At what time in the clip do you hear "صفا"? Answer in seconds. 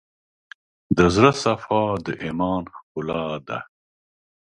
1.43-1.81